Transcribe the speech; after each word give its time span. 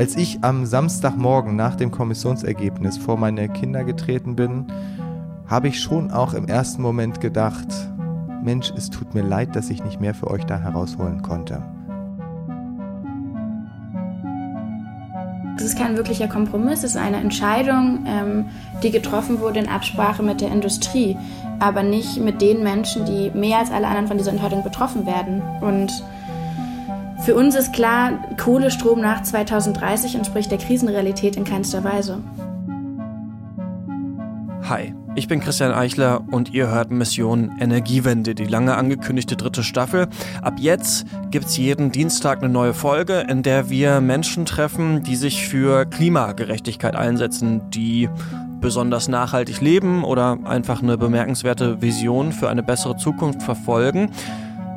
Als 0.00 0.16
ich 0.16 0.38
am 0.40 0.64
Samstagmorgen 0.64 1.56
nach 1.56 1.74
dem 1.74 1.90
Kommissionsergebnis 1.90 2.96
vor 2.96 3.18
meine 3.18 3.50
Kinder 3.50 3.84
getreten 3.84 4.34
bin, 4.34 4.64
habe 5.46 5.68
ich 5.68 5.78
schon 5.78 6.10
auch 6.10 6.32
im 6.32 6.48
ersten 6.48 6.80
Moment 6.80 7.20
gedacht, 7.20 7.66
Mensch, 8.42 8.72
es 8.74 8.88
tut 8.88 9.14
mir 9.14 9.20
leid, 9.20 9.54
dass 9.54 9.68
ich 9.68 9.84
nicht 9.84 10.00
mehr 10.00 10.14
für 10.14 10.30
euch 10.30 10.46
da 10.46 10.58
herausholen 10.58 11.20
konnte. 11.20 11.62
Das 15.58 15.66
ist 15.66 15.76
kein 15.76 15.98
wirklicher 15.98 16.28
Kompromiss, 16.28 16.78
es 16.78 16.92
ist 16.92 16.96
eine 16.96 17.18
Entscheidung, 17.18 18.06
ähm, 18.06 18.46
die 18.82 18.92
getroffen 18.92 19.40
wurde 19.40 19.60
in 19.60 19.68
Absprache 19.68 20.22
mit 20.22 20.40
der 20.40 20.50
Industrie, 20.50 21.18
aber 21.58 21.82
nicht 21.82 22.16
mit 22.16 22.40
den 22.40 22.62
Menschen, 22.62 23.04
die 23.04 23.30
mehr 23.38 23.58
als 23.58 23.70
alle 23.70 23.86
anderen 23.86 24.08
von 24.08 24.16
dieser 24.16 24.30
Entscheidung 24.30 24.64
betroffen 24.64 25.04
werden. 25.04 25.42
Und 25.60 25.92
für 27.24 27.34
uns 27.34 27.54
ist 27.54 27.72
klar, 27.72 28.12
Kohlestrom 28.38 29.00
nach 29.00 29.22
2030 29.22 30.14
entspricht 30.14 30.50
der 30.50 30.58
Krisenrealität 30.58 31.36
in 31.36 31.44
keinster 31.44 31.84
Weise. 31.84 32.18
Hi, 34.68 34.94
ich 35.16 35.28
bin 35.28 35.40
Christian 35.40 35.72
Eichler 35.72 36.22
und 36.30 36.54
ihr 36.54 36.68
hört 36.68 36.90
Mission 36.90 37.52
Energiewende, 37.60 38.34
die 38.34 38.44
lange 38.44 38.76
angekündigte 38.76 39.36
dritte 39.36 39.62
Staffel. 39.62 40.08
Ab 40.42 40.54
jetzt 40.58 41.06
gibt's 41.30 41.56
jeden 41.56 41.92
Dienstag 41.92 42.38
eine 42.38 42.48
neue 42.48 42.72
Folge, 42.72 43.26
in 43.28 43.42
der 43.42 43.68
wir 43.68 44.00
Menschen 44.00 44.46
treffen, 44.46 45.02
die 45.02 45.16
sich 45.16 45.46
für 45.46 45.86
Klimagerechtigkeit 45.86 46.94
einsetzen, 46.94 47.70
die 47.70 48.08
besonders 48.60 49.08
nachhaltig 49.08 49.60
leben 49.60 50.04
oder 50.04 50.38
einfach 50.44 50.82
eine 50.82 50.96
bemerkenswerte 50.96 51.82
Vision 51.82 52.32
für 52.32 52.48
eine 52.48 52.62
bessere 52.62 52.96
Zukunft 52.96 53.42
verfolgen. 53.42 54.10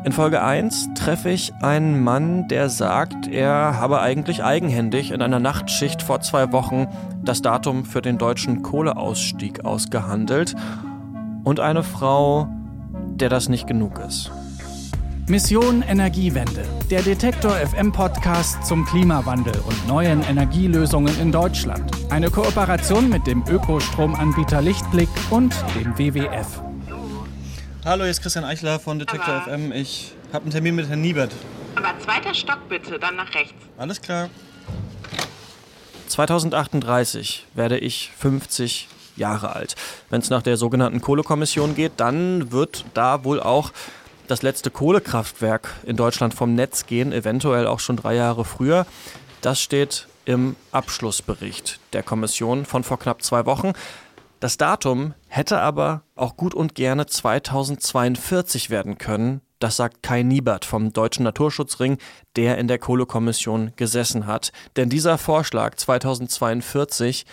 In 0.05 0.11
Folge 0.11 0.43
1 0.43 0.89
treffe 0.95 1.29
ich 1.29 1.53
einen 1.61 2.03
Mann, 2.03 2.49
der 2.49 2.67
sagt, 2.67 3.27
er 3.27 3.79
habe 3.79 4.01
eigentlich 4.01 4.43
eigenhändig 4.43 5.11
in 5.11 5.21
einer 5.21 5.39
Nachtschicht 5.39 6.01
vor 6.01 6.19
zwei 6.19 6.51
Wochen 6.51 6.87
das 7.23 7.41
Datum 7.41 7.85
für 7.85 8.01
den 8.01 8.17
deutschen 8.17 8.63
Kohleausstieg 8.63 9.63
ausgehandelt. 9.63 10.55
Und 11.45 11.61
eine 11.61 11.83
Frau, 11.83 12.49
der 13.15 13.29
das 13.29 13.47
nicht 13.47 13.65
genug 13.65 13.97
ist. 14.05 14.29
Mission 15.29 15.81
Energiewende, 15.83 16.65
der 16.91 17.01
Detektor 17.01 17.51
FM 17.51 17.93
Podcast 17.93 18.65
zum 18.65 18.83
Klimawandel 18.83 19.55
und 19.65 19.87
neuen 19.87 20.21
Energielösungen 20.23 21.17
in 21.21 21.31
Deutschland. 21.31 21.89
Eine 22.09 22.29
Kooperation 22.29 23.07
mit 23.07 23.25
dem 23.25 23.41
Ökostromanbieter 23.47 24.61
Lichtblick 24.61 25.07
und 25.29 25.55
dem 25.79 25.97
WWF. 25.97 26.61
Hallo, 27.85 28.03
hier 28.03 28.11
ist 28.11 28.21
Christian 28.21 28.45
Eichler 28.45 28.79
von 28.79 28.97
Detektor 28.97 29.33
Aber 29.33 29.43
FM. 29.43 29.73
Ich 29.73 30.13
habe 30.31 30.43
einen 30.43 30.51
Termin 30.51 30.73
mit 30.73 30.87
Herrn 30.87 31.01
Niebert. 31.01 31.33
Aber 31.75 31.93
zweiter 31.99 32.33
Stock 32.33 32.69
bitte, 32.69 32.97
dann 32.97 33.17
nach 33.17 33.35
rechts. 33.35 33.55
Alles 33.77 34.01
klar. 34.01 34.29
2038 36.07 37.45
werde 37.55 37.77
ich 37.77 38.11
50 38.17 38.87
Jahre 39.17 39.53
alt. 39.53 39.75
Wenn 40.09 40.21
es 40.21 40.29
nach 40.29 40.41
der 40.41 40.55
sogenannten 40.55 41.01
Kohlekommission 41.01 41.75
geht, 41.75 41.91
dann 41.97 42.53
wird 42.53 42.85
da 42.93 43.25
wohl 43.25 43.41
auch 43.41 43.73
das 44.29 44.43
letzte 44.43 44.71
Kohlekraftwerk 44.71 45.69
in 45.85 45.97
Deutschland 45.97 46.33
vom 46.33 46.55
Netz 46.55 46.85
gehen, 46.85 47.11
eventuell 47.11 47.67
auch 47.67 47.81
schon 47.81 47.97
drei 47.97 48.15
Jahre 48.15 48.45
früher. 48.45 48.85
Das 49.41 49.59
steht 49.59 50.07
im 50.23 50.55
Abschlussbericht 50.71 51.81
der 51.91 52.01
Kommission 52.01 52.63
von 52.65 52.85
vor 52.85 52.97
knapp 52.97 53.21
zwei 53.23 53.45
Wochen. 53.45 53.73
Das 54.43 54.57
Datum 54.57 55.13
hätte 55.29 55.61
aber 55.61 56.03
auch 56.17 56.35
gut 56.35 56.53
und 56.53 56.75
gerne 56.75 57.05
2042 57.05 58.69
werden 58.69 58.97
können. 58.97 59.39
Das 59.59 59.77
sagt 59.77 60.03
Kai 60.03 60.21
Niebert 60.21 60.65
vom 60.65 60.91
Deutschen 60.91 61.23
Naturschutzring, 61.23 61.97
der 62.35 62.57
in 62.57 62.67
der 62.67 62.77
Kohlekommission 62.77 63.71
gesessen 63.77 64.27
hat. 64.27 64.51
Denn 64.75 64.89
dieser 64.89 65.17
Vorschlag 65.17 65.75
2042 65.75 67.25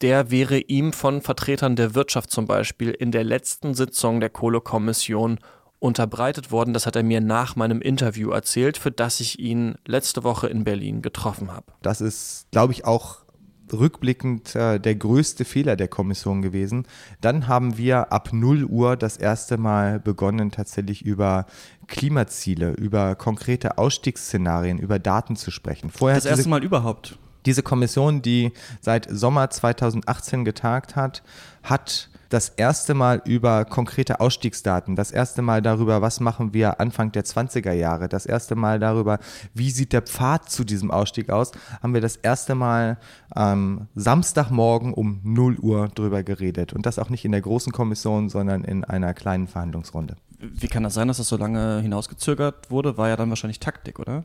der 0.00 0.32
wäre 0.32 0.58
ihm 0.58 0.92
von 0.92 1.22
Vertretern 1.22 1.76
der 1.76 1.94
Wirtschaft 1.94 2.32
zum 2.32 2.46
Beispiel 2.46 2.90
in 2.90 3.12
der 3.12 3.22
letzten 3.22 3.74
Sitzung 3.74 4.18
der 4.18 4.30
Kohlekommission 4.30 5.38
unterbreitet 5.78 6.50
worden. 6.50 6.74
Das 6.74 6.86
hat 6.86 6.96
er 6.96 7.04
mir 7.04 7.20
nach 7.20 7.54
meinem 7.54 7.80
Interview 7.80 8.30
erzählt, 8.30 8.78
für 8.78 8.90
das 8.90 9.20
ich 9.20 9.38
ihn 9.38 9.76
letzte 9.86 10.24
Woche 10.24 10.48
in 10.48 10.64
Berlin 10.64 11.02
getroffen 11.02 11.52
habe. 11.52 11.66
Das 11.82 12.00
ist, 12.00 12.48
glaube 12.50 12.72
ich, 12.72 12.84
auch 12.84 13.27
rückblickend 13.72 14.54
äh, 14.54 14.78
der 14.78 14.94
größte 14.94 15.44
Fehler 15.44 15.76
der 15.76 15.88
Kommission 15.88 16.42
gewesen. 16.42 16.86
Dann 17.20 17.48
haben 17.48 17.78
wir 17.78 18.12
ab 18.12 18.30
0 18.32 18.64
Uhr 18.64 18.96
das 18.96 19.16
erste 19.16 19.56
Mal 19.56 20.00
begonnen, 20.00 20.50
tatsächlich 20.50 21.04
über 21.04 21.46
Klimaziele, 21.86 22.72
über 22.72 23.14
konkrete 23.14 23.78
Ausstiegsszenarien, 23.78 24.78
über 24.78 24.98
Daten 24.98 25.36
zu 25.36 25.50
sprechen. 25.50 25.90
Vorher 25.90 26.16
das 26.16 26.26
erste 26.26 26.48
Mal 26.48 26.62
überhaupt. 26.62 27.18
Diese 27.46 27.62
Kommission, 27.62 28.20
die 28.20 28.52
seit 28.80 29.08
Sommer 29.10 29.48
2018 29.48 30.44
getagt 30.44 30.96
hat, 30.96 31.22
hat 31.62 32.10
das 32.28 32.50
erste 32.50 32.94
Mal 32.94 33.22
über 33.24 33.64
konkrete 33.64 34.20
Ausstiegsdaten, 34.20 34.96
das 34.96 35.10
erste 35.10 35.42
Mal 35.42 35.62
darüber, 35.62 36.02
was 36.02 36.20
machen 36.20 36.52
wir 36.52 36.80
Anfang 36.80 37.12
der 37.12 37.24
20er 37.24 37.72
Jahre, 37.72 38.08
das 38.08 38.26
erste 38.26 38.54
Mal 38.54 38.78
darüber, 38.78 39.18
wie 39.54 39.70
sieht 39.70 39.92
der 39.92 40.02
Pfad 40.02 40.50
zu 40.50 40.64
diesem 40.64 40.90
Ausstieg 40.90 41.30
aus, 41.30 41.52
haben 41.82 41.94
wir 41.94 42.00
das 42.00 42.16
erste 42.16 42.54
Mal 42.54 42.98
am 43.30 43.88
Samstagmorgen 43.94 44.92
um 44.92 45.20
0 45.22 45.58
Uhr 45.58 45.88
drüber 45.88 46.22
geredet. 46.22 46.72
Und 46.72 46.86
das 46.86 46.98
auch 46.98 47.10
nicht 47.10 47.24
in 47.24 47.32
der 47.32 47.40
großen 47.40 47.72
Kommission, 47.72 48.28
sondern 48.28 48.64
in 48.64 48.84
einer 48.84 49.14
kleinen 49.14 49.46
Verhandlungsrunde. 49.46 50.16
Wie 50.40 50.68
kann 50.68 50.84
das 50.84 50.94
sein, 50.94 51.08
dass 51.08 51.16
das 51.16 51.28
so 51.28 51.36
lange 51.36 51.80
hinausgezögert 51.80 52.70
wurde? 52.70 52.96
War 52.96 53.08
ja 53.08 53.16
dann 53.16 53.28
wahrscheinlich 53.28 53.58
Taktik, 53.58 53.98
oder? 53.98 54.24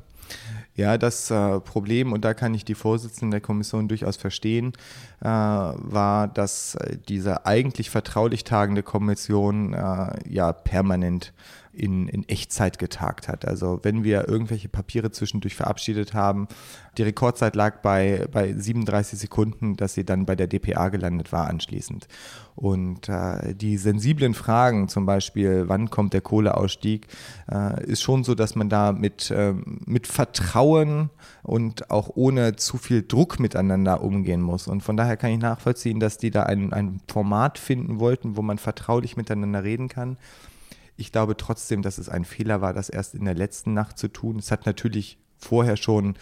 Ja, 0.75 0.97
das 0.97 1.29
äh, 1.29 1.59
Problem, 1.59 2.13
und 2.13 2.25
da 2.25 2.34
kann 2.34 2.53
ich 2.53 2.66
die 2.66 2.75
Vorsitzenden 2.75 3.31
der 3.31 3.41
Kommission 3.41 3.88
durchaus 3.88 4.18
verstehen, 4.18 4.73
äh, 5.22 5.25
war, 5.25 6.28
dass 6.28 6.75
äh, 6.75 6.97
diese 7.07 7.46
eigentlich 7.46 7.90
vertraulich 7.90 8.44
tagende 8.44 8.81
Kommission 8.81 9.73
äh, 9.73 10.18
ja 10.28 10.52
permanent 10.52 11.34
in, 11.73 12.07
in 12.07 12.28
Echtzeit 12.29 12.78
getagt 12.78 13.28
hat. 13.28 13.45
Also 13.45 13.79
wenn 13.84 14.03
wir 14.03 14.28
irgendwelche 14.28 14.69
Papiere 14.69 15.11
zwischendurch 15.11 15.56
verabschiedet 15.56 16.13
haben, 16.13 16.47
die 16.97 17.03
Rekordzeit 17.03 17.56
lag 17.56 17.81
bei, 17.81 18.28
bei 18.31 18.53
37 18.53 19.17
Sekunden, 19.17 19.75
dass 19.75 19.95
sie 19.95 20.06
dann 20.06 20.25
bei 20.25 20.35
der 20.35 20.47
DPA 20.47 20.89
gelandet 20.89 21.31
war 21.31 21.47
anschließend. 21.47 22.07
Und 22.56 23.09
äh, 23.09 23.56
die 23.56 23.78
sensiblen 23.78 24.35
Fragen, 24.35 24.88
zum 24.88 25.07
Beispiel, 25.07 25.63
wann 25.67 25.89
kommt 25.89 26.13
der 26.13 26.22
Kohleausstieg, 26.22 27.07
äh, 27.51 27.84
ist 27.85 28.03
schon 28.03 28.23
so, 28.23 28.35
dass 28.35 28.53
man 28.53 28.69
da 28.69 28.91
mit, 28.91 29.31
äh, 29.31 29.53
mit 29.85 30.05
Vertrauen 30.05 31.09
und 31.41 31.90
auch 31.90 32.11
ohne 32.13 32.55
zu 32.55 32.78
viel 32.78 33.01
Druck 33.01 33.40
miteinander 33.40 34.03
umgehen 34.03 34.41
muss. 34.41 34.67
Und 34.67 34.81
von 34.81 34.95
daher 34.95 35.17
kann 35.17 35.31
ich 35.31 35.40
nachvollziehen, 35.40 36.00
dass 36.00 36.19
die 36.19 36.29
da 36.29 36.44
ein, 36.44 36.72
ein 36.72 37.01
Format 37.11 37.57
finden 37.57 38.00
wollten, 38.00 38.38
wo 38.38 38.44
man 38.44 38.59
vertraulich 38.59 39.17
miteinander 39.17 39.63
reden 39.63 39.88
kann. 39.88 40.17
Ich 40.95 41.11
glaube 41.11 41.37
trotzdem, 41.37 41.81
dass 41.81 41.97
es 41.97 42.09
ein 42.09 42.25
Fehler 42.25 42.61
war, 42.61 42.73
das 42.73 42.89
erst 42.89 43.15
in 43.15 43.25
der 43.25 43.35
letzten 43.35 43.73
Nacht 43.73 43.97
zu 43.97 44.07
tun. 44.07 44.37
Es 44.37 44.51
hat 44.51 44.65
natürlich 44.65 45.17
vorher 45.37 45.77
schon 45.77 46.15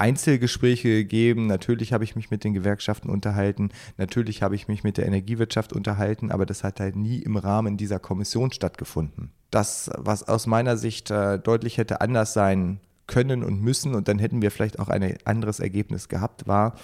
Einzelgespräche 0.00 0.88
gegeben. 0.88 1.46
Natürlich 1.46 1.92
habe 1.92 2.04
ich 2.04 2.16
mich 2.16 2.30
mit 2.30 2.42
den 2.42 2.54
Gewerkschaften 2.54 3.10
unterhalten. 3.10 3.70
Natürlich 3.98 4.42
habe 4.42 4.54
ich 4.54 4.66
mich 4.66 4.82
mit 4.82 4.96
der 4.96 5.06
Energiewirtschaft 5.06 5.72
unterhalten, 5.74 6.30
aber 6.30 6.46
das 6.46 6.64
hat 6.64 6.80
halt 6.80 6.96
nie 6.96 7.18
im 7.18 7.36
Rahmen 7.36 7.76
dieser 7.76 7.98
Kommission 7.98 8.50
stattgefunden. 8.50 9.30
Das, 9.50 9.90
was 9.96 10.26
aus 10.26 10.46
meiner 10.46 10.76
Sicht 10.76 11.10
äh, 11.10 11.38
deutlich 11.38 11.76
hätte 11.76 12.00
anders 12.00 12.32
sein 12.32 12.80
können 13.06 13.44
und 13.44 13.60
müssen, 13.60 13.94
und 13.94 14.08
dann 14.08 14.18
hätten 14.18 14.40
wir 14.40 14.50
vielleicht 14.50 14.78
auch 14.78 14.88
ein 14.88 15.16
anderes 15.24 15.60
Ergebnis 15.60 16.08
gehabt, 16.08 16.46
war, 16.46 16.76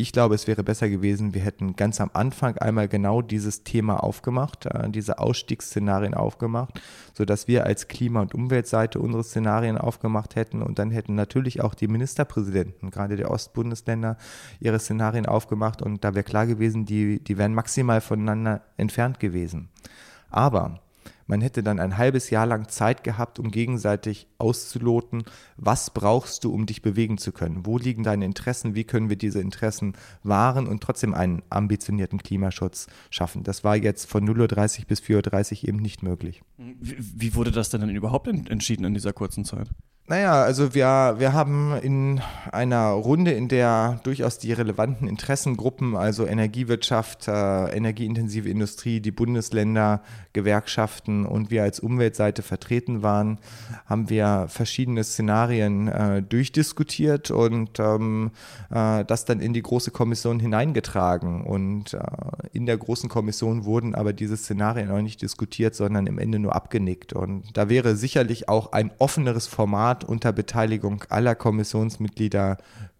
ich 0.00 0.12
glaube, 0.12 0.36
es 0.36 0.46
wäre 0.46 0.62
besser 0.62 0.88
gewesen, 0.88 1.34
wir 1.34 1.42
hätten 1.42 1.74
ganz 1.74 2.00
am 2.00 2.10
Anfang 2.12 2.56
einmal 2.58 2.86
genau 2.86 3.20
dieses 3.20 3.64
Thema 3.64 4.00
aufgemacht, 4.04 4.66
äh, 4.66 4.88
diese 4.90 5.18
Ausstiegsszenarien 5.18 6.14
aufgemacht, 6.14 6.80
sodass 7.14 7.48
wir 7.48 7.66
als 7.66 7.88
Klima- 7.88 8.20
und 8.20 8.32
Umweltseite 8.32 9.00
unsere 9.00 9.24
Szenarien 9.24 9.76
aufgemacht 9.76 10.36
hätten 10.36 10.62
und 10.62 10.78
dann 10.78 10.92
hätten 10.92 11.16
natürlich 11.16 11.62
auch 11.62 11.74
die 11.74 11.88
Ministerpräsidenten, 11.88 12.92
gerade 12.92 13.16
der 13.16 13.32
Ostbundesländer, 13.32 14.18
ihre 14.60 14.78
Szenarien 14.78 15.26
aufgemacht 15.26 15.82
und 15.82 16.04
da 16.04 16.14
wäre 16.14 16.22
klar 16.22 16.46
gewesen, 16.46 16.86
die, 16.86 17.18
die 17.18 17.36
wären 17.36 17.52
maximal 17.52 18.00
voneinander 18.00 18.62
entfernt 18.76 19.18
gewesen. 19.18 19.68
Aber 20.30 20.78
man 21.28 21.40
hätte 21.42 21.62
dann 21.62 21.78
ein 21.78 21.96
halbes 21.96 22.30
Jahr 22.30 22.46
lang 22.46 22.68
Zeit 22.68 23.04
gehabt, 23.04 23.38
um 23.38 23.50
gegenseitig 23.50 24.26
auszuloten, 24.38 25.24
was 25.56 25.90
brauchst 25.90 26.42
du, 26.42 26.52
um 26.52 26.66
dich 26.66 26.82
bewegen 26.82 27.18
zu 27.18 27.32
können? 27.32 27.66
Wo 27.66 27.78
liegen 27.78 28.02
deine 28.02 28.24
Interessen? 28.24 28.74
Wie 28.74 28.84
können 28.84 29.10
wir 29.10 29.16
diese 29.16 29.40
Interessen 29.40 29.92
wahren 30.22 30.66
und 30.66 30.82
trotzdem 30.82 31.14
einen 31.14 31.42
ambitionierten 31.50 32.18
Klimaschutz 32.18 32.88
schaffen? 33.10 33.44
Das 33.44 33.62
war 33.62 33.76
jetzt 33.76 34.06
von 34.10 34.26
0.30 34.26 34.80
Uhr 34.80 34.84
bis 34.86 35.00
4.30 35.00 35.62
Uhr 35.62 35.68
eben 35.68 35.78
nicht 35.78 36.02
möglich. 36.02 36.42
Wie, 36.56 37.34
wurde 37.34 37.52
das 37.52 37.70
denn 37.70 37.88
überhaupt 37.90 38.26
entschieden 38.26 38.84
in 38.84 38.94
dieser 38.94 39.12
kurzen 39.12 39.44
Zeit? 39.44 39.68
Naja, 40.10 40.42
also 40.42 40.74
wir, 40.74 41.16
wir 41.18 41.34
haben 41.34 41.76
in 41.82 42.22
einer 42.50 42.88
Runde, 42.92 43.32
in 43.32 43.48
der 43.48 44.00
durchaus 44.04 44.38
die 44.38 44.54
relevanten 44.54 45.06
Interessengruppen, 45.06 45.96
also 45.96 46.26
Energiewirtschaft, 46.26 47.28
äh, 47.28 47.76
energieintensive 47.76 48.48
Industrie, 48.48 49.00
die 49.00 49.10
Bundesländer, 49.10 50.00
Gewerkschaften 50.32 51.26
und 51.26 51.50
wir 51.50 51.62
als 51.62 51.80
Umweltseite 51.80 52.42
vertreten 52.42 53.02
waren, 53.02 53.38
haben 53.84 54.08
wir 54.08 54.46
verschiedene 54.48 55.04
Szenarien 55.04 55.88
äh, 55.88 56.22
durchdiskutiert 56.22 57.30
und 57.30 57.78
ähm, 57.78 58.30
äh, 58.70 59.04
das 59.04 59.26
dann 59.26 59.40
in 59.40 59.52
die 59.52 59.62
große 59.62 59.90
Kommission 59.90 60.40
hineingetragen. 60.40 61.42
Und 61.42 61.94
äh, 61.94 61.98
in 62.52 62.64
der 62.64 62.78
großen 62.78 63.10
Kommission 63.10 63.64
wurden 63.64 63.94
aber 63.94 64.12
diese 64.12 64.36
Szenarien 64.36 64.90
auch 64.90 65.02
nicht 65.02 65.20
diskutiert, 65.20 65.74
sondern 65.74 66.06
im 66.06 66.18
Ende 66.18 66.38
nur 66.38 66.54
abgenickt. 66.54 67.12
Und 67.12 67.56
da 67.56 67.68
wäre 67.68 67.96
sicherlich 67.96 68.48
auch 68.48 68.72
ein 68.72 68.90
offeneres 68.98 69.46
Format 69.48 69.97
Rat 69.98 70.04
unter 70.04 70.32
Beteiligung 70.32 71.04
aller 71.08 71.34
Kommissionsmitglieder 71.34 72.58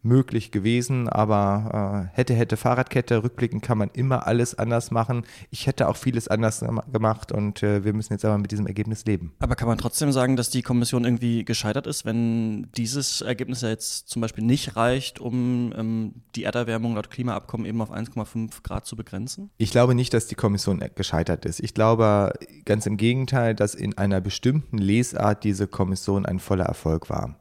möglich 0.08 0.50
gewesen, 0.50 1.08
aber 1.08 2.08
äh, 2.12 2.16
hätte, 2.16 2.34
hätte 2.34 2.56
Fahrradkette, 2.56 3.22
rückblickend 3.22 3.62
kann 3.62 3.78
man 3.78 3.90
immer 3.92 4.26
alles 4.26 4.56
anders 4.56 4.90
machen. 4.90 5.24
Ich 5.50 5.66
hätte 5.66 5.88
auch 5.88 5.96
vieles 5.96 6.26
anders 6.26 6.64
gemacht 6.92 7.30
und 7.30 7.62
äh, 7.62 7.84
wir 7.84 7.92
müssen 7.92 8.14
jetzt 8.14 8.24
aber 8.24 8.38
mit 8.38 8.50
diesem 8.50 8.66
Ergebnis 8.66 9.04
leben. 9.04 9.32
Aber 9.38 9.54
kann 9.54 9.68
man 9.68 9.78
trotzdem 9.78 10.10
sagen, 10.10 10.36
dass 10.36 10.50
die 10.50 10.62
Kommission 10.62 11.04
irgendwie 11.04 11.44
gescheitert 11.44 11.86
ist, 11.86 12.04
wenn 12.04 12.68
dieses 12.76 13.20
Ergebnis 13.20 13.60
ja 13.60 13.68
jetzt 13.68 14.08
zum 14.08 14.22
Beispiel 14.22 14.44
nicht 14.44 14.76
reicht, 14.76 15.20
um 15.20 15.72
ähm, 15.76 16.14
die 16.34 16.44
Erderwärmung 16.44 16.94
laut 16.94 17.10
Klimaabkommen 17.10 17.66
eben 17.66 17.80
auf 17.80 17.92
1,5 17.92 18.62
Grad 18.62 18.86
zu 18.86 18.96
begrenzen? 18.96 19.50
Ich 19.58 19.70
glaube 19.70 19.94
nicht, 19.94 20.14
dass 20.14 20.26
die 20.26 20.34
Kommission 20.34 20.82
gescheitert 20.94 21.44
ist. 21.44 21.60
Ich 21.60 21.74
glaube 21.74 22.32
ganz 22.64 22.86
im 22.86 22.96
Gegenteil, 22.96 23.54
dass 23.54 23.74
in 23.74 23.96
einer 23.98 24.20
bestimmten 24.20 24.78
Lesart 24.78 25.44
diese 25.44 25.66
Kommission 25.66 26.26
ein 26.26 26.38
voller 26.38 26.64
Erfolg 26.64 27.10
war. 27.10 27.36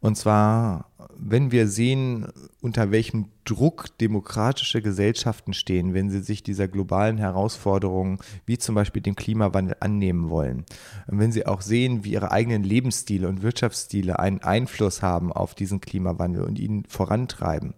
Und 0.00 0.16
zwar 0.16 0.88
wenn 1.18 1.50
wir 1.50 1.66
sehen, 1.68 2.28
unter 2.60 2.90
welchem 2.90 3.26
Druck 3.44 3.86
demokratische 3.98 4.82
Gesellschaften 4.82 5.52
stehen, 5.52 5.94
wenn 5.94 6.10
sie 6.10 6.20
sich 6.20 6.42
dieser 6.42 6.68
globalen 6.68 7.18
Herausforderungen 7.18 8.18
wie 8.46 8.58
zum 8.58 8.74
Beispiel 8.74 9.02
dem 9.02 9.16
Klimawandel 9.16 9.76
annehmen 9.80 10.30
wollen, 10.30 10.64
und 11.08 11.18
wenn 11.18 11.32
sie 11.32 11.46
auch 11.46 11.60
sehen, 11.60 12.04
wie 12.04 12.12
ihre 12.12 12.30
eigenen 12.30 12.62
Lebensstile 12.62 13.28
und 13.28 13.42
Wirtschaftsstile 13.42 14.18
einen 14.18 14.40
Einfluss 14.42 15.02
haben 15.02 15.32
auf 15.32 15.54
diesen 15.54 15.80
Klimawandel 15.80 16.42
und 16.42 16.58
ihn 16.58 16.84
vorantreiben, 16.88 17.74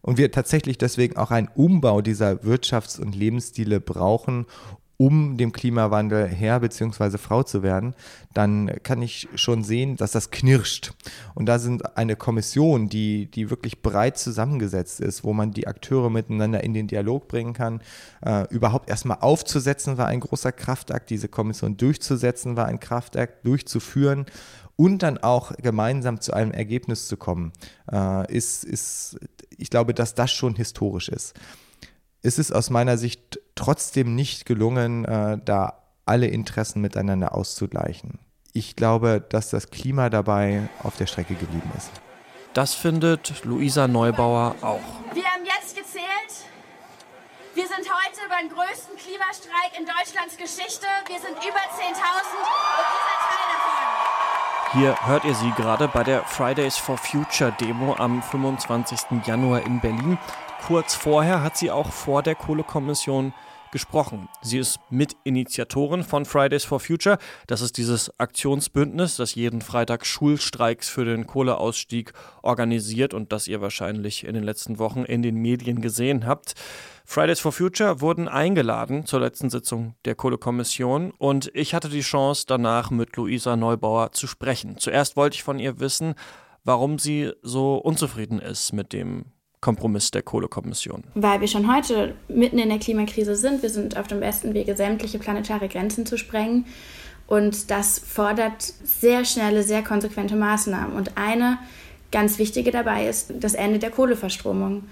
und 0.00 0.16
wir 0.16 0.32
tatsächlich 0.32 0.78
deswegen 0.78 1.16
auch 1.16 1.30
einen 1.30 1.48
Umbau 1.54 2.00
dieser 2.00 2.32
Wirtschafts- 2.42 3.00
und 3.00 3.14
Lebensstile 3.14 3.80
brauchen, 3.80 4.46
um 4.98 5.36
dem 5.36 5.52
Klimawandel 5.52 6.26
Herr 6.26 6.58
bzw. 6.58 7.18
Frau 7.18 7.44
zu 7.44 7.62
werden, 7.62 7.94
dann 8.34 8.70
kann 8.82 9.00
ich 9.00 9.28
schon 9.36 9.62
sehen, 9.62 9.96
dass 9.96 10.10
das 10.10 10.32
knirscht. 10.32 10.92
Und 11.36 11.46
da 11.46 11.60
sind 11.60 11.96
eine 11.96 12.16
Kommission, 12.16 12.88
die, 12.88 13.30
die 13.30 13.48
wirklich 13.48 13.80
breit 13.80 14.18
zusammengesetzt 14.18 15.00
ist, 15.00 15.22
wo 15.22 15.32
man 15.32 15.52
die 15.52 15.68
Akteure 15.68 16.10
miteinander 16.10 16.64
in 16.64 16.74
den 16.74 16.88
Dialog 16.88 17.28
bringen 17.28 17.52
kann. 17.52 17.80
Äh, 18.26 18.52
überhaupt 18.52 18.90
erstmal 18.90 19.18
aufzusetzen 19.20 19.98
war 19.98 20.08
ein 20.08 20.20
großer 20.20 20.50
Kraftakt, 20.50 21.10
diese 21.10 21.28
Kommission 21.28 21.76
durchzusetzen 21.76 22.56
war 22.56 22.66
ein 22.66 22.80
Kraftakt, 22.80 23.46
durchzuführen 23.46 24.26
und 24.74 25.04
dann 25.04 25.18
auch 25.18 25.52
gemeinsam 25.56 26.20
zu 26.20 26.32
einem 26.32 26.50
Ergebnis 26.50 27.06
zu 27.06 27.16
kommen, 27.16 27.52
äh, 27.90 28.32
ist, 28.32 28.64
ist, 28.64 29.18
ich 29.56 29.70
glaube, 29.70 29.94
dass 29.94 30.16
das 30.16 30.32
schon 30.32 30.56
historisch 30.56 31.08
ist 31.08 31.34
ist 32.22 32.38
es 32.38 32.52
aus 32.52 32.70
meiner 32.70 32.98
Sicht 32.98 33.40
trotzdem 33.54 34.14
nicht 34.14 34.46
gelungen, 34.46 35.04
äh, 35.04 35.38
da 35.44 35.82
alle 36.04 36.26
Interessen 36.26 36.80
miteinander 36.80 37.34
auszugleichen. 37.34 38.18
Ich 38.52 38.76
glaube, 38.76 39.24
dass 39.28 39.50
das 39.50 39.70
Klima 39.70 40.10
dabei 40.10 40.68
auf 40.82 40.96
der 40.96 41.06
Strecke 41.06 41.34
geblieben 41.34 41.70
ist. 41.76 41.90
Das 42.54 42.74
findet 42.74 43.44
Luisa 43.44 43.86
Neubauer 43.86 44.56
auch. 44.62 44.80
Wir 45.12 45.24
haben 45.24 45.44
jetzt 45.44 45.76
gezählt. 45.76 46.48
Wir 47.54 47.66
sind 47.66 47.86
heute 47.86 48.20
beim 48.28 48.48
größten 48.48 48.96
Klimastreik 48.96 49.78
in 49.78 49.84
Deutschlands 49.84 50.36
Geschichte. 50.36 50.86
Wir 51.06 51.20
sind 51.20 51.36
über 51.38 51.62
10.000 51.76 51.84
und 51.84 51.94
ihr 51.94 53.02
seid 53.06 53.20
Teil 53.28 53.46
davon. 53.52 54.57
Hier 54.74 54.94
hört 55.06 55.24
ihr 55.24 55.34
sie 55.34 55.50
gerade 55.52 55.88
bei 55.88 56.04
der 56.04 56.24
Fridays 56.24 56.76
for 56.76 56.98
Future 56.98 57.54
Demo 57.58 57.94
am 57.96 58.22
25. 58.22 59.24
Januar 59.24 59.62
in 59.62 59.80
Berlin. 59.80 60.18
Kurz 60.66 60.94
vorher 60.94 61.42
hat 61.42 61.56
sie 61.56 61.70
auch 61.70 61.90
vor 61.90 62.22
der 62.22 62.34
Kohlekommission 62.34 63.32
gesprochen. 63.70 64.28
Sie 64.42 64.58
ist 64.58 64.78
Mitinitiatorin 64.90 66.04
von 66.04 66.24
Fridays 66.24 66.64
for 66.64 66.80
Future. 66.80 67.18
Das 67.46 67.60
ist 67.60 67.76
dieses 67.76 68.18
Aktionsbündnis, 68.18 69.16
das 69.16 69.34
jeden 69.34 69.60
Freitag 69.60 70.06
Schulstreiks 70.06 70.88
für 70.88 71.04
den 71.04 71.26
Kohleausstieg 71.26 72.12
organisiert 72.42 73.14
und 73.14 73.32
das 73.32 73.48
ihr 73.48 73.60
wahrscheinlich 73.60 74.24
in 74.24 74.34
den 74.34 74.44
letzten 74.44 74.78
Wochen 74.78 75.04
in 75.04 75.22
den 75.22 75.36
Medien 75.36 75.80
gesehen 75.80 76.26
habt. 76.26 76.54
Fridays 77.04 77.40
for 77.40 77.52
Future 77.52 78.00
wurden 78.02 78.28
eingeladen 78.28 79.06
zur 79.06 79.20
letzten 79.20 79.48
Sitzung 79.48 79.94
der 80.04 80.14
Kohlekommission 80.14 81.12
und 81.16 81.50
ich 81.54 81.74
hatte 81.74 81.88
die 81.88 82.02
Chance, 82.02 82.44
danach 82.46 82.90
mit 82.90 83.16
Luisa 83.16 83.56
Neubauer 83.56 84.12
zu 84.12 84.26
sprechen. 84.26 84.76
Zuerst 84.76 85.16
wollte 85.16 85.36
ich 85.36 85.42
von 85.42 85.58
ihr 85.58 85.80
wissen, 85.80 86.14
warum 86.64 86.98
sie 86.98 87.32
so 87.40 87.76
unzufrieden 87.76 88.40
ist 88.40 88.72
mit 88.72 88.92
dem 88.92 89.24
Kompromiss 89.60 90.10
der 90.10 90.22
Kohlekommission? 90.22 91.04
Weil 91.14 91.40
wir 91.40 91.48
schon 91.48 91.72
heute 91.72 92.14
mitten 92.28 92.58
in 92.58 92.68
der 92.68 92.78
Klimakrise 92.78 93.36
sind. 93.36 93.62
Wir 93.62 93.70
sind 93.70 93.96
auf 93.96 94.06
dem 94.06 94.20
besten 94.20 94.54
Wege, 94.54 94.76
sämtliche 94.76 95.18
planetare 95.18 95.68
Grenzen 95.68 96.06
zu 96.06 96.16
sprengen. 96.16 96.66
Und 97.26 97.70
das 97.70 97.98
fordert 97.98 98.62
sehr 98.62 99.24
schnelle, 99.24 99.62
sehr 99.62 99.82
konsequente 99.82 100.36
Maßnahmen. 100.36 100.96
Und 100.96 101.18
eine 101.18 101.58
ganz 102.10 102.38
wichtige 102.38 102.70
dabei 102.70 103.08
ist 103.08 103.32
das 103.38 103.54
Ende 103.54 103.78
der 103.78 103.90
Kohleverstromung. 103.90 104.84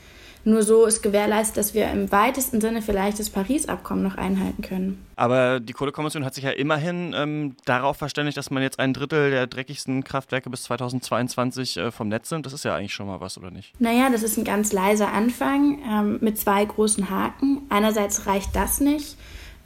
Nur 0.46 0.62
so 0.62 0.86
ist 0.86 1.02
gewährleistet, 1.02 1.56
dass 1.56 1.74
wir 1.74 1.90
im 1.90 2.12
weitesten 2.12 2.60
Sinne 2.60 2.80
vielleicht 2.80 3.18
das 3.18 3.30
Paris-Abkommen 3.30 4.04
noch 4.04 4.16
einhalten 4.16 4.62
können. 4.62 5.04
Aber 5.16 5.58
die 5.58 5.72
Kohlekommission 5.72 6.24
hat 6.24 6.36
sich 6.36 6.44
ja 6.44 6.50
immerhin 6.50 7.12
ähm, 7.18 7.56
darauf 7.64 7.96
verständigt, 7.96 8.36
dass 8.36 8.48
man 8.50 8.62
jetzt 8.62 8.78
ein 8.78 8.92
Drittel 8.92 9.32
der 9.32 9.48
dreckigsten 9.48 10.04
Kraftwerke 10.04 10.48
bis 10.48 10.62
2022 10.62 11.78
äh, 11.78 11.90
vom 11.90 12.06
Netz 12.06 12.28
sind. 12.28 12.46
Das 12.46 12.52
ist 12.52 12.64
ja 12.64 12.76
eigentlich 12.76 12.94
schon 12.94 13.08
mal 13.08 13.20
was, 13.20 13.36
oder 13.38 13.50
nicht? 13.50 13.72
Naja, 13.80 14.08
das 14.08 14.22
ist 14.22 14.36
ein 14.38 14.44
ganz 14.44 14.72
leiser 14.72 15.12
Anfang 15.12 15.80
ähm, 15.84 16.18
mit 16.20 16.38
zwei 16.38 16.64
großen 16.64 17.10
Haken. 17.10 17.62
Einerseits 17.68 18.28
reicht 18.28 18.54
das 18.54 18.78
nicht. 18.78 19.16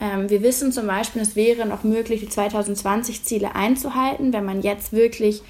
Ähm, 0.00 0.30
wir 0.30 0.42
wissen 0.42 0.72
zum 0.72 0.86
Beispiel, 0.86 1.20
es 1.20 1.36
wäre 1.36 1.66
noch 1.66 1.84
möglich, 1.84 2.20
die 2.20 2.28
2020-Ziele 2.28 3.54
einzuhalten, 3.54 4.32
wenn 4.32 4.46
man 4.46 4.62
jetzt 4.62 4.94
wirklich 4.94 5.42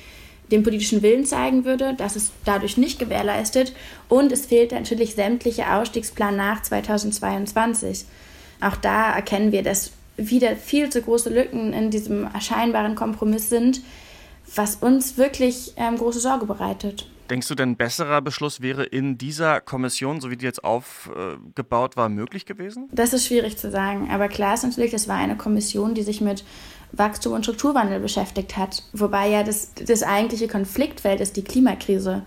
den 0.50 0.62
politischen 0.62 1.02
Willen 1.02 1.24
zeigen 1.24 1.64
würde. 1.64 1.94
Das 1.96 2.16
ist 2.16 2.32
dadurch 2.44 2.76
nicht 2.76 2.98
gewährleistet. 2.98 3.74
Und 4.08 4.32
es 4.32 4.46
fehlt 4.46 4.72
natürlich 4.72 5.14
sämtlicher 5.14 5.76
Ausstiegsplan 5.76 6.36
nach 6.36 6.62
2022. 6.62 8.04
Auch 8.60 8.76
da 8.76 9.12
erkennen 9.14 9.52
wir, 9.52 9.62
dass 9.62 9.92
wieder 10.16 10.56
viel 10.56 10.90
zu 10.90 11.02
große 11.02 11.30
Lücken 11.30 11.72
in 11.72 11.90
diesem 11.90 12.24
erscheinbaren 12.24 12.94
Kompromiss 12.94 13.48
sind, 13.48 13.80
was 14.54 14.76
uns 14.76 15.16
wirklich 15.16 15.72
ähm, 15.76 15.96
große 15.96 16.20
Sorge 16.20 16.46
bereitet. 16.46 17.06
Denkst 17.30 17.46
du 17.46 17.54
denn, 17.54 17.76
besserer 17.76 18.20
Beschluss 18.20 18.60
wäre 18.60 18.82
in 18.82 19.16
dieser 19.16 19.60
Kommission, 19.60 20.20
so 20.20 20.30
wie 20.30 20.36
die 20.36 20.44
jetzt 20.44 20.64
aufgebaut 20.64 21.96
war, 21.96 22.08
möglich 22.08 22.44
gewesen? 22.44 22.88
Das 22.90 23.12
ist 23.12 23.26
schwierig 23.26 23.56
zu 23.56 23.70
sagen. 23.70 24.10
Aber 24.10 24.26
klar 24.26 24.54
ist 24.54 24.64
natürlich, 24.64 24.90
das 24.90 25.06
war 25.06 25.16
eine 25.16 25.36
Kommission, 25.36 25.94
die 25.94 26.02
sich 26.02 26.20
mit 26.20 26.44
Wachstum 26.92 27.32
und 27.32 27.44
Strukturwandel 27.44 28.00
beschäftigt 28.00 28.56
hat. 28.56 28.82
Wobei 28.92 29.28
ja 29.28 29.42
das, 29.42 29.72
das 29.74 30.02
eigentliche 30.02 30.48
Konfliktfeld 30.48 31.20
ist 31.20 31.36
die 31.36 31.44
Klimakrise. 31.44 32.22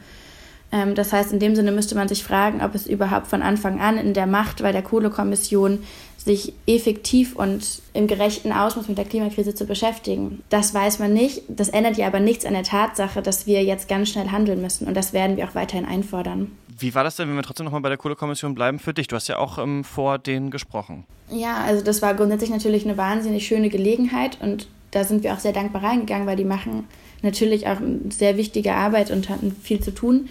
Ähm, 0.71 0.95
das 0.95 1.13
heißt, 1.13 1.31
in 1.31 1.39
dem 1.39 1.55
Sinne 1.55 1.71
müsste 1.71 1.95
man 1.95 2.07
sich 2.07 2.23
fragen, 2.23 2.61
ob 2.61 2.75
es 2.75 2.87
überhaupt 2.87 3.27
von 3.27 3.41
Anfang 3.41 3.79
an 3.79 3.97
in 3.97 4.13
der 4.13 4.25
Macht 4.25 4.61
bei 4.61 4.71
der 4.71 4.81
Kohlekommission 4.81 5.83
sich 6.17 6.53
effektiv 6.65 7.35
und 7.35 7.81
im 7.93 8.07
gerechten 8.07 8.51
Ausmaß 8.51 8.87
mit 8.87 8.97
der 8.97 9.05
Klimakrise 9.05 9.53
zu 9.53 9.65
beschäftigen. 9.65 10.41
Das 10.49 10.73
weiß 10.73 10.99
man 10.99 11.13
nicht. 11.13 11.43
Das 11.49 11.69
ändert 11.69 11.97
ja 11.97 12.07
aber 12.07 12.19
nichts 12.19 12.45
an 12.45 12.53
der 12.53 12.63
Tatsache, 12.63 13.21
dass 13.21 13.45
wir 13.45 13.63
jetzt 13.63 13.87
ganz 13.87 14.09
schnell 14.09 14.29
handeln 14.29 14.61
müssen. 14.61 14.87
Und 14.87 14.95
das 14.95 15.13
werden 15.13 15.37
wir 15.37 15.45
auch 15.45 15.55
weiterhin 15.55 15.85
einfordern. 15.85 16.51
Wie 16.77 16.95
war 16.95 17.03
das 17.03 17.15
denn, 17.15 17.29
wenn 17.29 17.35
wir 17.35 17.43
trotzdem 17.43 17.65
nochmal 17.65 17.81
bei 17.81 17.89
der 17.89 17.97
Kohlekommission 17.97 18.55
bleiben, 18.55 18.79
für 18.79 18.93
dich? 18.93 19.07
Du 19.07 19.15
hast 19.15 19.27
ja 19.27 19.37
auch 19.37 19.57
ähm, 19.57 19.83
vor 19.83 20.17
denen 20.17 20.51
gesprochen. 20.51 21.05
Ja, 21.29 21.57
also 21.63 21.83
das 21.83 22.01
war 22.01 22.13
grundsätzlich 22.13 22.49
natürlich 22.49 22.85
eine 22.85 22.97
wahnsinnig 22.97 23.45
schöne 23.45 23.69
Gelegenheit 23.69 24.37
und 24.41 24.67
da 24.91 25.03
sind 25.03 25.23
wir 25.23 25.33
auch 25.33 25.39
sehr 25.39 25.53
dankbar 25.53 25.83
reingegangen, 25.83 26.27
weil 26.27 26.35
die 26.35 26.45
machen 26.45 26.87
natürlich 27.21 27.67
auch 27.67 27.77
eine 27.77 28.11
sehr 28.11 28.37
wichtige 28.37 28.73
Arbeit 28.73 29.09
und 29.11 29.29
hatten 29.29 29.55
viel 29.61 29.79
zu 29.79 29.91
tun. 29.91 30.29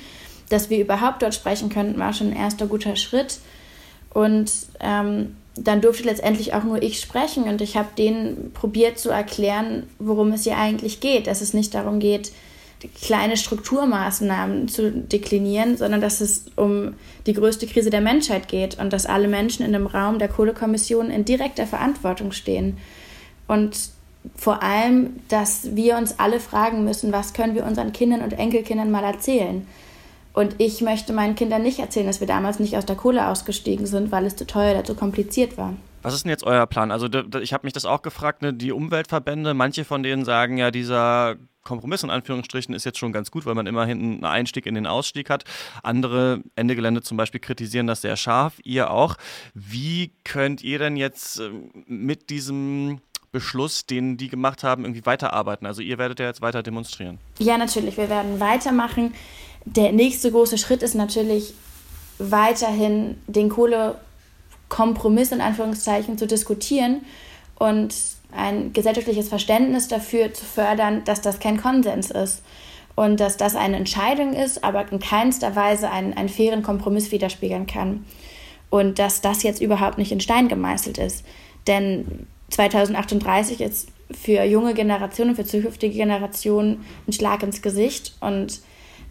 Dass 0.48 0.70
wir 0.70 0.78
überhaupt 0.78 1.22
dort 1.22 1.34
sprechen 1.34 1.68
könnten, 1.68 1.98
war 1.98 2.12
schon 2.12 2.28
ein 2.28 2.36
erster 2.36 2.66
guter 2.66 2.94
Schritt. 2.96 3.38
Und 4.10 4.52
ähm, 4.80 5.36
dann 5.56 5.80
durfte 5.80 6.04
letztendlich 6.04 6.54
auch 6.54 6.64
nur 6.64 6.82
ich 6.82 7.00
sprechen 7.00 7.44
und 7.44 7.60
ich 7.60 7.76
habe 7.76 7.88
denen 7.96 8.52
probiert 8.52 8.98
zu 8.98 9.10
erklären, 9.10 9.84
worum 9.98 10.32
es 10.32 10.44
hier 10.44 10.58
eigentlich 10.58 11.00
geht. 11.00 11.26
Dass 11.26 11.40
es 11.40 11.54
nicht 11.54 11.74
darum 11.74 11.98
geht, 11.98 12.32
kleine 12.88 13.36
Strukturmaßnahmen 13.36 14.68
zu 14.68 14.90
deklinieren, 14.90 15.76
sondern 15.76 16.00
dass 16.00 16.20
es 16.20 16.46
um 16.56 16.94
die 17.26 17.32
größte 17.32 17.66
Krise 17.66 17.90
der 17.90 18.00
Menschheit 18.00 18.48
geht 18.48 18.78
und 18.78 18.92
dass 18.92 19.06
alle 19.06 19.28
Menschen 19.28 19.64
in 19.64 19.72
dem 19.72 19.86
Raum 19.86 20.18
der 20.18 20.28
Kohlekommission 20.28 21.10
in 21.10 21.24
direkter 21.24 21.66
Verantwortung 21.66 22.32
stehen. 22.32 22.78
Und 23.46 23.76
vor 24.36 24.62
allem, 24.62 25.20
dass 25.28 25.74
wir 25.74 25.96
uns 25.96 26.18
alle 26.18 26.40
fragen 26.40 26.84
müssen, 26.84 27.12
was 27.12 27.32
können 27.32 27.54
wir 27.54 27.66
unseren 27.66 27.92
Kindern 27.92 28.22
und 28.22 28.32
Enkelkindern 28.32 28.90
mal 28.90 29.04
erzählen. 29.04 29.66
Und 30.32 30.54
ich 30.58 30.80
möchte 30.80 31.12
meinen 31.12 31.34
Kindern 31.34 31.62
nicht 31.62 31.78
erzählen, 31.78 32.06
dass 32.06 32.20
wir 32.20 32.26
damals 32.26 32.58
nicht 32.58 32.76
aus 32.76 32.86
der 32.86 32.96
Kohle 32.96 33.26
ausgestiegen 33.28 33.86
sind, 33.86 34.12
weil 34.12 34.24
es 34.24 34.36
zu 34.36 34.46
teuer 34.46 34.72
oder 34.72 34.84
zu 34.84 34.94
kompliziert 34.94 35.58
war. 35.58 35.74
Was 36.02 36.14
ist 36.14 36.24
denn 36.24 36.30
jetzt 36.30 36.44
euer 36.44 36.66
Plan? 36.66 36.90
Also 36.90 37.08
ich 37.40 37.52
habe 37.52 37.66
mich 37.66 37.72
das 37.72 37.84
auch 37.84 38.02
gefragt, 38.02 38.42
ne? 38.42 38.52
die 38.52 38.72
Umweltverbände, 38.72 39.54
manche 39.54 39.84
von 39.84 40.02
denen 40.02 40.24
sagen 40.24 40.58
ja, 40.58 40.70
dieser 40.70 41.36
Kompromiss 41.62 42.02
in 42.02 42.10
Anführungsstrichen 42.10 42.74
ist 42.74 42.84
jetzt 42.84 42.98
schon 42.98 43.12
ganz 43.12 43.30
gut, 43.30 43.46
weil 43.46 43.54
man 43.54 43.66
immerhin 43.66 44.00
einen 44.00 44.24
Einstieg 44.24 44.66
in 44.66 44.74
den 44.74 44.86
Ausstieg 44.86 45.30
hat. 45.30 45.44
Andere 45.82 46.42
Ende 46.56 46.74
Gelände 46.74 47.02
zum 47.02 47.16
Beispiel 47.16 47.40
kritisieren 47.40 47.86
das 47.86 48.02
sehr 48.02 48.16
scharf, 48.16 48.54
ihr 48.64 48.90
auch. 48.90 49.16
Wie 49.54 50.12
könnt 50.24 50.62
ihr 50.62 50.78
denn 50.78 50.96
jetzt 50.96 51.38
ähm, 51.38 51.70
mit 51.86 52.30
diesem 52.30 53.00
Beschluss, 53.30 53.86
den 53.86 54.16
die 54.16 54.28
gemacht 54.28 54.64
haben, 54.64 54.84
irgendwie 54.84 55.06
weiterarbeiten? 55.06 55.66
Also 55.66 55.82
ihr 55.82 55.98
werdet 55.98 56.18
ja 56.18 56.26
jetzt 56.26 56.42
weiter 56.42 56.62
demonstrieren. 56.62 57.18
Ja, 57.38 57.56
natürlich, 57.56 57.96
wir 57.96 58.10
werden 58.10 58.40
weitermachen. 58.40 59.14
Der 59.64 59.92
nächste 59.92 60.32
große 60.32 60.58
Schritt 60.58 60.82
ist 60.82 60.94
natürlich 60.94 61.54
weiterhin 62.18 63.18
den 63.28 63.48
Kohlekompromiss 64.72 65.32
in 65.32 65.40
Anführungszeichen 65.40 66.16
zu 66.18 66.26
diskutieren 66.26 67.02
und 67.58 67.94
ein 68.34 68.72
gesellschaftliches 68.72 69.28
Verständnis 69.28 69.88
dafür 69.88 70.32
zu 70.32 70.44
fördern, 70.44 71.02
dass 71.04 71.20
das 71.20 71.38
kein 71.38 71.60
Konsens 71.60 72.10
ist 72.10 72.42
und 72.94 73.20
dass 73.20 73.36
das 73.36 73.54
eine 73.54 73.76
Entscheidung 73.76 74.32
ist, 74.32 74.64
aber 74.64 74.90
in 74.90 74.98
keinster 74.98 75.54
Weise 75.54 75.90
einen, 75.90 76.14
einen 76.14 76.30
fairen 76.30 76.62
Kompromiss 76.62 77.12
widerspiegeln 77.12 77.66
kann. 77.66 78.04
Und 78.70 78.98
dass 78.98 79.20
das 79.20 79.42
jetzt 79.42 79.60
überhaupt 79.60 79.98
nicht 79.98 80.12
in 80.12 80.20
Stein 80.20 80.48
gemeißelt 80.48 80.96
ist. 80.96 81.26
Denn 81.66 82.26
2038 82.50 83.60
ist 83.60 83.88
für 84.10 84.42
junge 84.44 84.72
Generationen, 84.72 85.36
für 85.36 85.44
zukünftige 85.44 85.94
Generationen 85.94 86.82
ein 87.06 87.12
Schlag 87.12 87.42
ins 87.42 87.60
Gesicht. 87.60 88.14
Und 88.20 88.60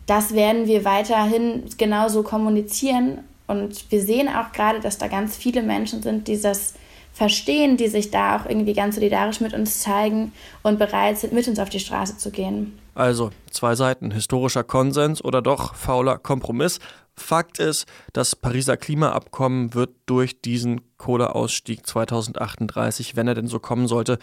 das 0.07 0.33
werden 0.33 0.65
wir 0.65 0.83
weiterhin 0.83 1.63
genauso 1.77 2.23
kommunizieren. 2.23 3.19
Und 3.51 3.91
wir 3.91 4.01
sehen 4.01 4.29
auch 4.29 4.53
gerade, 4.53 4.79
dass 4.79 4.97
da 4.97 5.07
ganz 5.07 5.35
viele 5.35 5.61
Menschen 5.61 6.01
sind, 6.01 6.29
die 6.29 6.41
das 6.41 6.73
verstehen, 7.13 7.75
die 7.75 7.89
sich 7.89 8.09
da 8.09 8.37
auch 8.37 8.45
irgendwie 8.45 8.73
ganz 8.73 8.95
solidarisch 8.95 9.41
mit 9.41 9.53
uns 9.53 9.81
zeigen 9.81 10.31
und 10.63 10.79
bereit 10.79 11.17
sind, 11.17 11.33
mit 11.33 11.47
uns 11.49 11.59
auf 11.59 11.69
die 11.69 11.81
Straße 11.81 12.17
zu 12.17 12.31
gehen. 12.31 12.79
Also 12.95 13.31
zwei 13.49 13.75
Seiten, 13.75 14.11
historischer 14.11 14.63
Konsens 14.63 15.21
oder 15.23 15.41
doch 15.41 15.75
fauler 15.75 16.17
Kompromiss. 16.17 16.79
Fakt 17.13 17.59
ist, 17.59 17.85
das 18.13 18.37
Pariser 18.37 18.77
Klimaabkommen 18.77 19.73
wird 19.73 19.91
durch 20.05 20.41
diesen 20.41 20.81
Kohleausstieg 20.97 21.85
2038, 21.85 23.17
wenn 23.17 23.27
er 23.27 23.35
denn 23.35 23.47
so 23.47 23.59
kommen 23.59 23.87
sollte, 23.87 24.17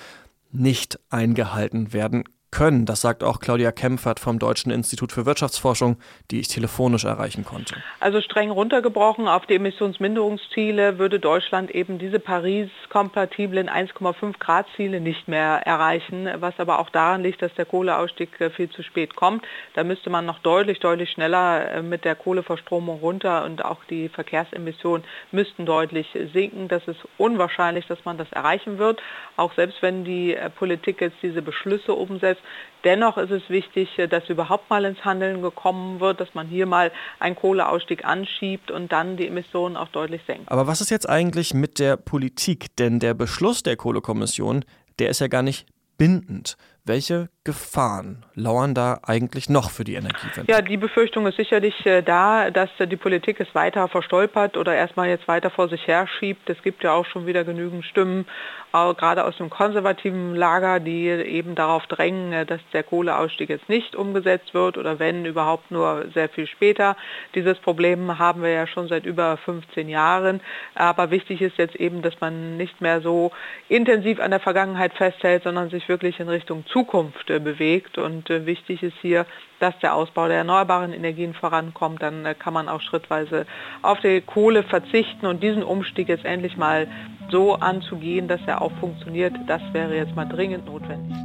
nicht 0.50 0.98
eingehalten 1.10 1.92
werden 1.92 2.24
können. 2.50 2.86
Das 2.86 3.00
sagt 3.00 3.22
auch 3.22 3.40
Claudia 3.40 3.72
Kempfert 3.72 4.20
vom 4.20 4.38
Deutschen 4.38 4.70
Institut 4.70 5.12
für 5.12 5.26
Wirtschaftsforschung, 5.26 5.96
die 6.30 6.40
ich 6.40 6.48
telefonisch 6.48 7.04
erreichen 7.04 7.44
konnte. 7.44 7.76
Also 8.00 8.20
streng 8.20 8.50
runtergebrochen 8.50 9.28
auf 9.28 9.46
die 9.46 9.56
Emissionsminderungsziele 9.56 10.98
würde 10.98 11.20
Deutschland 11.20 11.70
eben 11.70 11.98
diese 11.98 12.18
Paris-kompatiblen 12.18 13.68
1,5 13.68 14.38
Grad 14.38 14.66
Ziele 14.76 15.00
nicht 15.00 15.28
mehr 15.28 15.66
erreichen, 15.66 16.28
was 16.36 16.58
aber 16.58 16.78
auch 16.78 16.90
daran 16.90 17.22
liegt, 17.22 17.42
dass 17.42 17.54
der 17.54 17.66
Kohleausstieg 17.66 18.40
äh, 18.40 18.50
viel 18.50 18.70
zu 18.70 18.82
spät 18.82 19.14
kommt. 19.14 19.44
Da 19.74 19.84
müsste 19.84 20.10
man 20.10 20.24
noch 20.24 20.38
deutlich, 20.38 20.80
deutlich 20.80 21.10
schneller 21.10 21.70
äh, 21.70 21.82
mit 21.82 22.04
der 22.04 22.14
Kohleverstromung 22.14 23.00
runter 23.00 23.44
und 23.44 23.64
auch 23.64 23.84
die 23.84 24.08
Verkehrsemissionen 24.08 25.04
müssten 25.32 25.66
deutlich 25.66 26.08
sinken. 26.32 26.68
Das 26.68 26.86
ist 26.88 27.00
unwahrscheinlich, 27.18 27.86
dass 27.86 28.04
man 28.04 28.18
das 28.18 28.30
erreichen 28.32 28.78
wird, 28.78 29.00
auch 29.36 29.52
selbst 29.54 29.82
wenn 29.82 30.04
die 30.04 30.34
äh, 30.34 30.50
Politik 30.50 31.00
jetzt 31.00 31.18
diese 31.22 31.42
Beschlüsse 31.42 31.92
umsetzt 31.92 32.37
ist. 32.38 32.44
Dennoch 32.84 33.18
ist 33.18 33.30
es 33.30 33.42
wichtig, 33.50 33.98
äh, 33.98 34.06
dass 34.06 34.28
überhaupt 34.28 34.70
mal 34.70 34.84
ins 34.84 35.04
Handeln 35.04 35.42
gekommen 35.42 36.00
wird, 36.00 36.20
dass 36.20 36.34
man 36.34 36.46
hier 36.46 36.66
mal 36.66 36.92
einen 37.18 37.36
Kohleausstieg 37.36 38.04
anschiebt 38.04 38.70
und 38.70 38.92
dann 38.92 39.16
die 39.16 39.26
Emissionen 39.26 39.76
auch 39.76 39.88
deutlich 39.88 40.22
senkt. 40.26 40.50
Aber 40.50 40.66
was 40.66 40.80
ist 40.80 40.90
jetzt 40.90 41.08
eigentlich 41.08 41.54
mit 41.54 41.78
der 41.78 41.96
Politik? 41.96 42.76
Denn 42.76 43.00
der 43.00 43.14
Beschluss 43.14 43.62
der 43.62 43.76
Kohlekommission, 43.76 44.64
der 44.98 45.10
ist 45.10 45.20
ja 45.20 45.26
gar 45.26 45.42
nicht 45.42 45.66
bindend. 45.96 46.56
Welche 46.88 47.28
Gefahren 47.44 48.24
lauern 48.34 48.74
da 48.74 49.00
eigentlich 49.02 49.50
noch 49.50 49.70
für 49.70 49.84
die 49.84 49.94
Energiewende? 49.94 50.50
Ja, 50.50 50.62
die 50.62 50.78
Befürchtung 50.78 51.26
ist 51.26 51.36
sicherlich 51.36 51.74
äh, 51.84 52.02
da, 52.02 52.50
dass 52.50 52.70
äh, 52.78 52.86
die 52.86 52.96
Politik 52.96 53.40
es 53.40 53.54
weiter 53.54 53.88
verstolpert 53.88 54.56
oder 54.56 54.74
erstmal 54.74 55.08
jetzt 55.08 55.28
weiter 55.28 55.50
vor 55.50 55.68
sich 55.68 55.86
her 55.86 56.06
schiebt. 56.06 56.48
Es 56.48 56.62
gibt 56.62 56.82
ja 56.82 56.92
auch 56.92 57.04
schon 57.04 57.26
wieder 57.26 57.44
genügend 57.44 57.84
Stimmen, 57.84 58.26
äh, 58.72 58.94
gerade 58.94 59.24
aus 59.24 59.36
dem 59.36 59.50
konservativen 59.50 60.34
Lager, 60.34 60.80
die 60.80 61.08
eben 61.08 61.54
darauf 61.54 61.86
drängen, 61.86 62.32
äh, 62.32 62.46
dass 62.46 62.60
der 62.72 62.84
Kohleausstieg 62.84 63.50
jetzt 63.50 63.68
nicht 63.68 63.94
umgesetzt 63.94 64.54
wird 64.54 64.78
oder 64.78 64.98
wenn 64.98 65.26
überhaupt 65.26 65.70
nur 65.70 66.06
sehr 66.14 66.30
viel 66.30 66.46
später. 66.46 66.96
Dieses 67.34 67.58
Problem 67.58 68.18
haben 68.18 68.42
wir 68.42 68.50
ja 68.50 68.66
schon 68.66 68.88
seit 68.88 69.04
über 69.04 69.36
15 69.36 69.90
Jahren. 69.90 70.40
Aber 70.74 71.10
wichtig 71.10 71.42
ist 71.42 71.58
jetzt 71.58 71.76
eben, 71.76 72.00
dass 72.00 72.18
man 72.20 72.56
nicht 72.56 72.80
mehr 72.80 73.02
so 73.02 73.30
intensiv 73.68 74.20
an 74.20 74.30
der 74.30 74.40
Vergangenheit 74.40 74.94
festhält, 74.94 75.42
sondern 75.44 75.68
sich 75.68 75.86
wirklich 75.88 76.18
in 76.18 76.30
Richtung 76.30 76.64
Zukunft 76.66 76.77
Zukunft 76.78 77.28
äh, 77.28 77.40
bewegt. 77.40 77.98
Und 77.98 78.30
äh, 78.30 78.46
wichtig 78.46 78.82
ist 78.82 78.96
hier, 79.02 79.26
dass 79.58 79.76
der 79.80 79.94
Ausbau 79.94 80.28
der 80.28 80.38
erneuerbaren 80.38 80.92
Energien 80.92 81.34
vorankommt. 81.34 82.02
Dann 82.02 82.24
äh, 82.24 82.34
kann 82.34 82.54
man 82.54 82.68
auch 82.68 82.80
schrittweise 82.80 83.46
auf 83.82 83.98
die 84.00 84.20
Kohle 84.20 84.62
verzichten 84.62 85.26
und 85.26 85.42
diesen 85.42 85.62
Umstieg 85.62 86.08
jetzt 86.08 86.24
endlich 86.24 86.56
mal 86.56 86.86
so 87.30 87.54
anzugehen, 87.54 88.28
dass 88.28 88.40
er 88.46 88.62
auch 88.62 88.72
funktioniert. 88.80 89.34
Das 89.48 89.60
wäre 89.72 89.96
jetzt 89.96 90.14
mal 90.14 90.26
dringend 90.26 90.66
notwendig. 90.66 91.16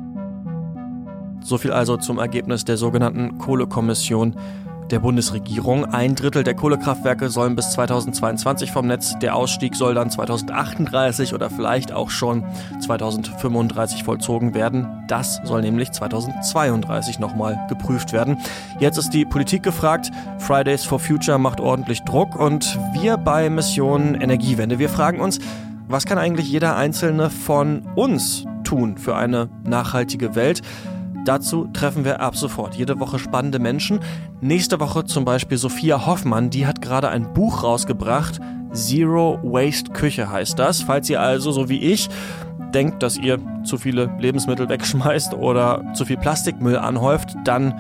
So 1.41 1.57
viel 1.57 1.71
also 1.71 1.97
zum 1.97 2.17
Ergebnis 2.17 2.65
der 2.65 2.77
sogenannten 2.77 3.37
Kohlekommission 3.37 4.35
der 4.91 4.99
Bundesregierung. 4.99 5.85
Ein 5.85 6.15
Drittel 6.15 6.43
der 6.43 6.53
Kohlekraftwerke 6.53 7.29
sollen 7.29 7.55
bis 7.55 7.71
2022 7.71 8.71
vom 8.71 8.87
Netz. 8.87 9.17
Der 9.19 9.35
Ausstieg 9.35 9.75
soll 9.75 9.93
dann 9.93 10.09
2038 10.09 11.33
oder 11.33 11.49
vielleicht 11.49 11.91
auch 11.91 12.09
schon 12.09 12.43
2035 12.81 14.03
vollzogen 14.03 14.53
werden. 14.53 14.87
Das 15.07 15.39
soll 15.43 15.61
nämlich 15.61 15.91
2032 15.91 17.19
nochmal 17.19 17.59
geprüft 17.69 18.13
werden. 18.13 18.37
Jetzt 18.79 18.97
ist 18.97 19.11
die 19.11 19.25
Politik 19.25 19.63
gefragt. 19.63 20.11
Fridays 20.39 20.83
for 20.83 20.99
Future 20.99 21.39
macht 21.39 21.59
ordentlich 21.59 22.01
Druck 22.03 22.35
und 22.35 22.77
wir 22.93 23.17
bei 23.17 23.49
Mission 23.49 24.15
Energiewende, 24.15 24.79
wir 24.79 24.89
fragen 24.89 25.19
uns, 25.19 25.39
was 25.87 26.05
kann 26.05 26.17
eigentlich 26.17 26.49
jeder 26.49 26.75
Einzelne 26.75 27.29
von 27.29 27.83
uns 27.95 28.45
tun 28.63 28.97
für 28.97 29.15
eine 29.15 29.49
nachhaltige 29.63 30.35
Welt? 30.35 30.61
Dazu 31.25 31.69
treffen 31.71 32.03
wir 32.03 32.19
ab 32.19 32.35
sofort 32.35 32.75
jede 32.75 32.99
Woche 32.99 33.17
spannende 33.17 33.59
Menschen. 33.59 33.99
Nächste 34.43 34.79
Woche 34.81 35.05
zum 35.05 35.23
Beispiel 35.23 35.57
Sophia 35.57 36.05
Hoffmann, 36.05 36.49
die 36.49 36.67
hat 36.67 36.81
gerade 36.81 37.07
ein 37.07 37.31
Buch 37.31 37.63
rausgebracht. 37.63 38.41
Zero 38.73 39.39
Waste 39.41 39.93
Küche 39.93 40.29
heißt 40.29 40.59
das. 40.59 40.81
Falls 40.81 41.09
ihr 41.09 41.21
also, 41.21 41.53
so 41.53 41.69
wie 41.69 41.79
ich, 41.79 42.09
denkt, 42.73 43.01
dass 43.03 43.17
ihr 43.17 43.39
zu 43.63 43.77
viele 43.77 44.13
Lebensmittel 44.19 44.67
wegschmeißt 44.69 45.33
oder 45.33 45.93
zu 45.93 46.03
viel 46.03 46.17
Plastikmüll 46.17 46.77
anhäuft, 46.77 47.37
dann 47.45 47.73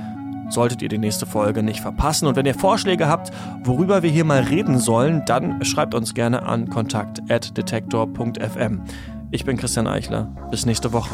solltet 0.47 0.81
ihr 0.81 0.87
die 0.87 0.99
nächste 0.99 1.25
Folge 1.25 1.63
nicht 1.63 1.81
verpassen. 1.81 2.27
Und 2.27 2.37
wenn 2.37 2.45
ihr 2.45 2.55
Vorschläge 2.55 3.09
habt, 3.09 3.33
worüber 3.65 4.01
wir 4.01 4.09
hier 4.09 4.23
mal 4.23 4.43
reden 4.43 4.79
sollen, 4.79 5.23
dann 5.25 5.61
schreibt 5.65 5.93
uns 5.93 6.13
gerne 6.13 6.43
an 6.43 6.69
kontakt.detektor.fm. 6.69 8.83
Ich 9.31 9.43
bin 9.43 9.57
Christian 9.57 9.87
Eichler. 9.87 10.33
Bis 10.49 10.65
nächste 10.65 10.93
Woche. 10.93 11.13